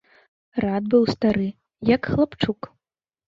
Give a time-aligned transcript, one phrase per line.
[0.63, 1.45] Рад быў стары,
[1.91, 2.59] як хлапчук.